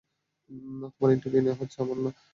[0.91, 2.11] তোমার ইন্টারভিউ নেয়া হচ্ছে আমার না।